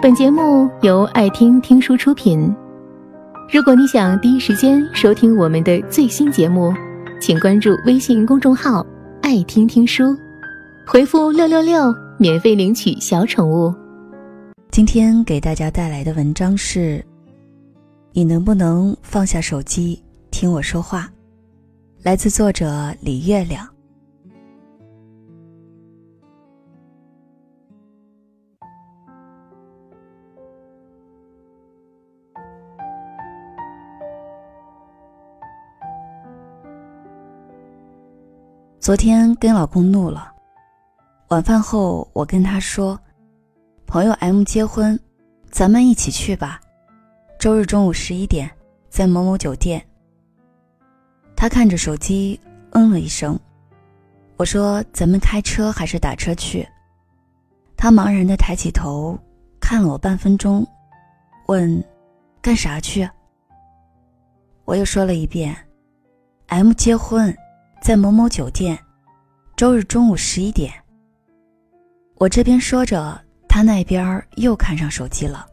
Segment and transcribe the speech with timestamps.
[0.00, 2.54] 本节目由爱听听书出品。
[3.52, 6.72] 如果你想第一时间收听我们的最新节目，
[7.20, 8.86] 请关注微信公众号
[9.22, 10.16] “爱听听书”，
[10.86, 13.74] 回复“六六六”免费领取小宠物。
[14.70, 17.04] 今天给大家带来的文章是：
[18.12, 21.10] 你能不能放下手机听我说话？
[22.04, 23.68] 来自作者李月亮。
[38.88, 40.32] 昨天跟老公怒了，
[41.28, 42.98] 晚饭后我跟他说
[43.86, 44.98] ：“朋友 M 结婚，
[45.50, 46.58] 咱们一起去吧，
[47.38, 48.50] 周日中午十一点，
[48.88, 49.86] 在某某酒店。”
[51.36, 53.38] 他看着手机，嗯了一声。
[54.38, 56.66] 我说：“咱们开车还是打车去？”
[57.76, 59.18] 他茫然的抬起头，
[59.60, 60.66] 看了我半分钟，
[61.48, 61.84] 问
[62.40, 63.06] ：“干啥去？”
[64.64, 65.54] 我又说了一遍
[66.46, 67.30] ：“M 结婚。”
[67.80, 68.76] 在某某酒店，
[69.58, 70.72] 周日中午十一点。
[72.14, 75.44] 我这边说着，他那边又看上手机了。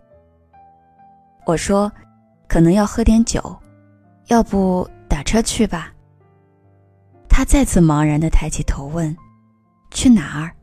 [1.48, 1.92] 我说
[2.48, 3.42] ：“可能要喝点酒，
[4.28, 5.92] 要不打车去吧？”
[7.28, 9.18] 他再次茫然的抬起头问
[9.90, 10.54] ：“去哪儿？”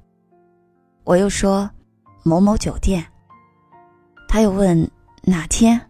[1.02, 1.68] 我又说
[2.22, 3.04] ：“某某酒店。”
[4.28, 4.88] 他又问
[5.27, 5.80] ：“哪天？”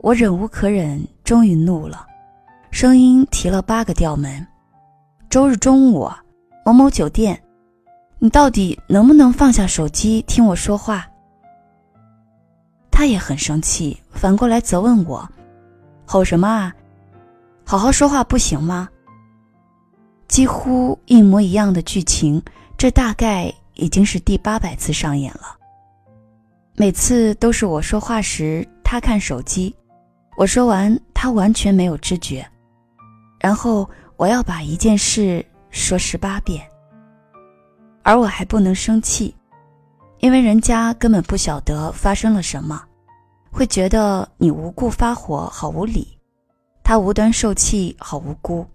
[0.00, 2.06] 我忍无可忍，终于怒了。
[2.70, 4.47] 声音提了八个调门，
[5.30, 6.10] 周日中午，
[6.64, 7.38] 某某酒店，
[8.18, 11.06] 你到底能不能放下手机听我说话？
[12.90, 15.28] 他也很生气，反过来责问我
[16.08, 16.74] ：“吼什么啊？
[17.62, 18.88] 好好说话不行吗？”
[20.28, 22.42] 几乎一模一样的剧情，
[22.78, 25.58] 这大概已经是第八百次上演了。
[26.74, 29.76] 每次都是我说话时，他看手机，
[30.38, 32.46] 我说完，他完全没有知觉。
[33.38, 33.88] 然后
[34.18, 36.68] 我要把一件事说十八遍，
[38.02, 39.32] 而我还不能生气，
[40.18, 42.82] 因为人家根本不晓得发生了什么，
[43.48, 46.18] 会觉得你无故发火好无理，
[46.82, 48.66] 他无端受气好无辜。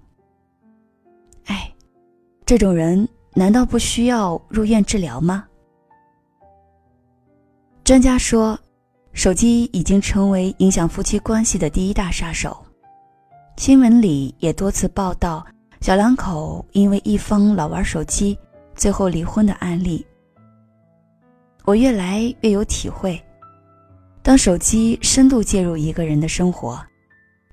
[1.47, 1.69] 哎，
[2.45, 5.45] 这种人难道不需要入院治疗吗？
[7.83, 8.57] 专家说，
[9.11, 12.62] 手机已经成为影响夫妻关系的第一大杀手。
[13.55, 15.45] 新闻里也多次报道
[15.79, 18.37] 小两口因为一方老玩手机，
[18.75, 20.05] 最后离婚的案例。
[21.63, 23.21] 我越来越有体会，
[24.21, 26.77] 当手机深度介入一个人的生活，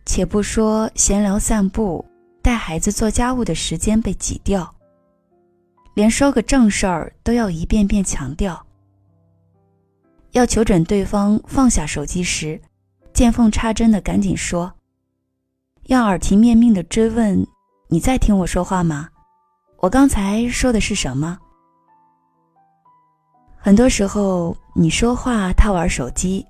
[0.04, 2.04] 且不说闲聊、散步、
[2.42, 4.74] 带孩子、做家务的时间被挤掉，
[5.94, 8.66] 连说个正事儿都要一遍遍强调。
[10.32, 12.60] 要求准对方放下手机时，
[13.12, 14.72] 见缝插针的赶紧说。
[15.90, 17.44] 要耳提面命的追问
[17.90, 19.08] ：“你在听我说话吗？
[19.78, 21.36] 我刚才说的是什么？”
[23.58, 26.46] 很多时候你说话，他玩手机，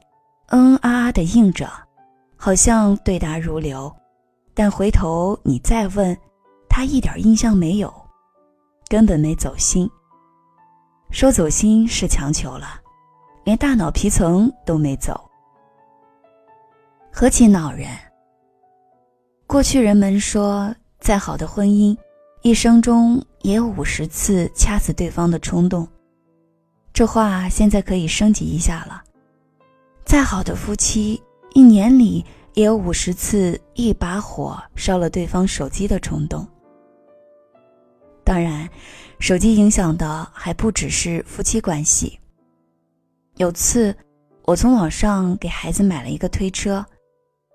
[0.49, 1.67] 嗯啊啊的应着，
[2.37, 3.91] 好像对答如流，
[4.53, 6.15] 但回头你再问，
[6.69, 7.91] 他一点印象没有，
[8.91, 9.91] 根本没走心。
[11.11, 12.79] 说走心是强求了，
[13.45, 15.19] 连大脑皮层都没走，
[17.11, 17.89] 何其恼人！
[19.51, 21.97] 过去人们说，再好的婚姻，
[22.43, 25.89] 一生中也有五十次掐死对方的冲动。
[26.93, 29.03] 这话现在可以升级一下了，
[30.05, 31.21] 再好的夫妻，
[31.53, 32.25] 一年里
[32.55, 36.47] 也有五十次一把火烧了对方手机的冲动。
[38.23, 38.71] 当然，
[39.19, 42.17] 手机影响的还不只是夫妻关系。
[43.39, 43.93] 有次，
[44.45, 46.87] 我从网上给孩子买了一个推车。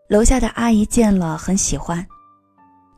[0.08, 2.06] 楼下的阿姨见了很喜欢，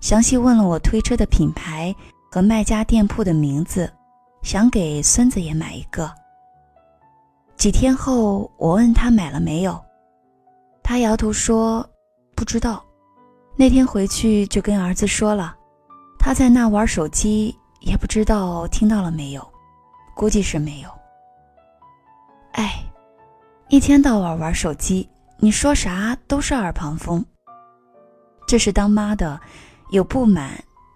[0.02, 1.96] 详细问了我推车的品牌
[2.30, 3.90] 和卖家店铺的名字，
[4.44, 6.12] 想给孙子也买一个。
[7.56, 9.82] 几天后，我问他买了没有，
[10.84, 11.88] 他摇头说
[12.36, 12.84] 不知道。
[13.56, 15.56] 那天回去就跟儿子说了，
[16.20, 19.48] 他在那玩手机，也不知道听到了没有，
[20.14, 20.90] 估计是没有。
[22.52, 22.84] 哎，
[23.70, 25.10] 一天到晚玩手机。
[25.40, 27.24] 你说啥都是耳旁风。
[28.48, 29.40] 这是当妈的，
[29.92, 30.52] 有不满，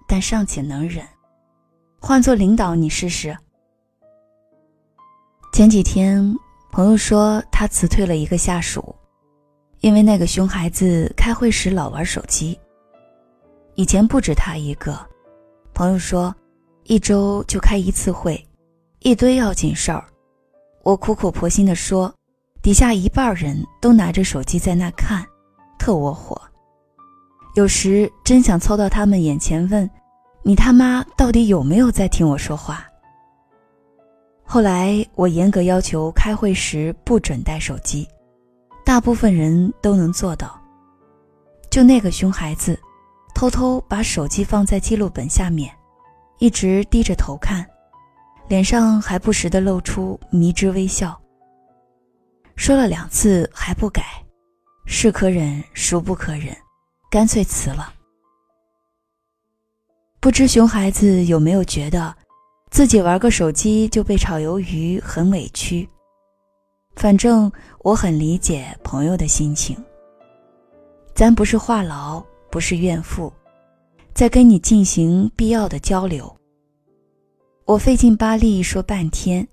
[0.07, 1.05] 但尚且能忍。
[1.99, 3.37] 换做领导，你试试。
[5.53, 6.35] 前几天，
[6.71, 8.95] 朋友说他辞退了一个下属，
[9.81, 12.59] 因为那个熊孩子开会时老玩手机。
[13.75, 14.97] 以前不止他一个，
[15.73, 16.33] 朋友说，
[16.85, 18.43] 一周就开一次会，
[18.99, 20.03] 一堆要紧事儿，
[20.83, 22.11] 我苦口婆心地说，
[22.61, 25.25] 底下一半人都拿着手机在那看，
[25.79, 26.39] 特窝火。
[27.55, 29.89] 有时真想凑到他们眼前问
[30.43, 32.85] ：“你他妈到底有没有在听我说话？”
[34.45, 38.07] 后来我严格要求开会时不准带手机，
[38.85, 40.59] 大部分人都能做到。
[41.71, 42.79] 就那个熊孩子，
[43.33, 45.73] 偷偷把手机放在记录本下面，
[46.37, 47.65] 一直低着头看，
[48.47, 51.19] 脸上还不时地露出迷之微笑。
[52.61, 54.03] 说了两次还不改，
[54.85, 56.55] 是可忍孰不可忍，
[57.09, 57.91] 干脆辞了。
[60.19, 62.15] 不知熊孩子有没有觉得？
[62.69, 65.89] 自己玩个手机就被炒鱿鱼，很委屈。
[66.97, 69.75] 反正我很理解朋友的心情。
[71.15, 73.33] 咱不是话痨，不是怨妇，
[74.13, 76.31] 在跟你进行必要的交流。
[77.65, 79.47] 我费劲巴力说半天，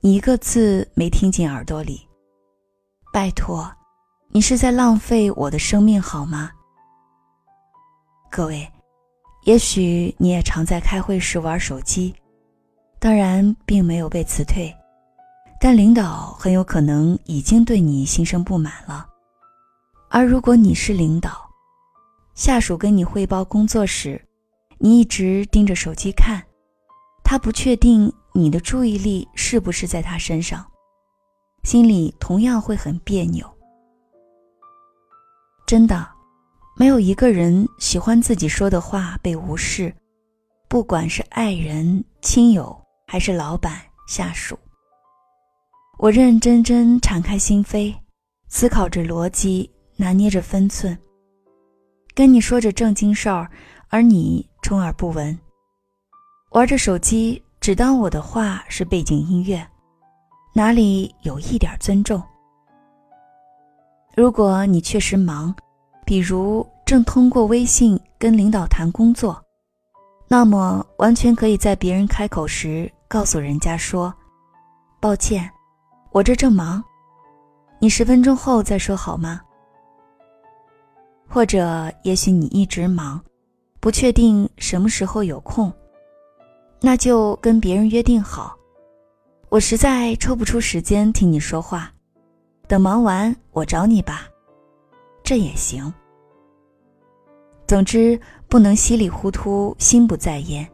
[0.00, 2.00] 你一个字没听进耳朵里。
[3.16, 3.66] 拜托，
[4.28, 6.50] 你是在浪费我的生命好吗？
[8.30, 8.70] 各位，
[9.44, 12.14] 也许你也常在开会时玩手机。
[12.98, 14.70] 当然，并没有被辞退，
[15.58, 19.08] 但领导很有可能已经对你心生不满了。
[20.10, 21.48] 而如果你是领导，
[22.34, 24.22] 下属跟你汇报工作时，
[24.76, 26.44] 你一直盯着手机看，
[27.24, 30.62] 他不确定你的注意力是不是在他身上，
[31.66, 33.44] 心里同样会很别扭。
[35.66, 36.08] 真的，
[36.76, 39.92] 没有一个人喜欢自己说的话被无视，
[40.68, 42.80] 不管是爱人、亲友。
[43.08, 44.58] 还是老板、下属，
[45.98, 47.94] 我认认真真敞开心扉，
[48.48, 50.96] 思考着逻辑，拿捏着分寸，
[52.12, 53.48] 跟你说着正经事儿，
[53.88, 55.38] 而你充耳不闻，
[56.50, 59.64] 玩着手机，只当我的话是背景音乐，
[60.56, 62.22] 哪里有一点尊重？
[64.14, 65.54] 如果你确实忙，
[66.06, 69.38] 比如正通过微信跟领导谈工作，
[70.26, 72.90] 那么完全可以在别人开口时。
[73.06, 74.12] 告诉人家说
[74.98, 75.48] ：“抱歉，
[76.10, 76.82] 我这正忙，
[77.78, 79.42] 你十分钟后再说好吗？”
[81.28, 83.22] 或者，也许你一直忙，
[83.78, 85.70] 不确定什么时候有空，
[86.80, 88.56] 那就跟别人约定好
[89.48, 91.92] ：“我实在抽不出时间听你说话，
[92.66, 94.28] 等忙完我找你吧。”
[95.22, 95.92] 这也行。
[97.66, 100.68] 总之，不能稀里糊涂，心不在焉。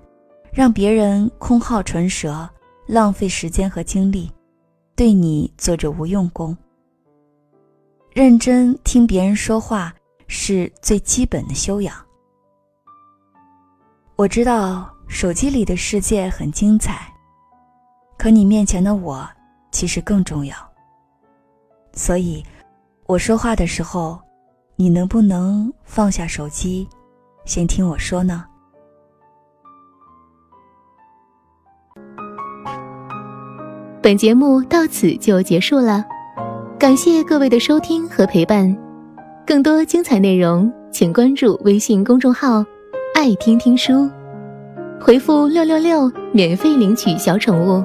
[0.53, 2.47] 让别人空耗唇舌，
[2.87, 4.31] 浪费时间和精力，
[4.95, 6.55] 对你做着无用功。
[8.13, 9.95] 认真听别人说话
[10.27, 11.95] 是最基本的修养。
[14.17, 17.11] 我知道手机里的世界很精彩，
[18.23, 19.29] 可你面前的我
[19.73, 20.55] 其实更重要。
[21.93, 22.41] 所以，
[23.07, 24.17] 我说话的时候，
[24.77, 26.87] 你能不能放下手机，
[27.45, 28.45] 先听我说呢？
[34.01, 36.05] 本节目到此就结束了，
[36.79, 38.73] 感谢各位的收听和陪伴。
[39.45, 42.65] 更多精彩内容，请关注微信公众号
[43.17, 44.09] “爱听听书”，
[45.03, 47.85] 回复“六六六”免费领取小宠物。